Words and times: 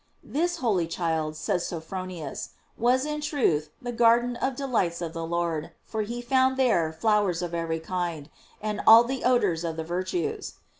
* 0.19 0.23
This 0.41 0.55
holy 0.57 0.87
child, 0.87 1.35
says 1.35 1.67
Sophronius, 1.67 2.53
was 2.75 3.05
in 3.05 3.21
truth 3.21 3.69
the 3.79 3.91
garden 3.91 4.35
of 4.37 4.55
delights 4.55 4.99
of 4.99 5.13
the 5.13 5.23
Lord, 5.27 5.73
for 5.83 6.01
he 6.01 6.23
found 6.23 6.57
there 6.57 6.91
flowers 6.91 7.43
of 7.43 7.53
every 7.53 7.79
kind, 7.79 8.27
and 8.59 8.81
all 8.87 9.03
the 9.03 9.23
odors 9.23 9.63
of 9.63 9.77
the 9.77 9.83
virtues. 9.83 10.55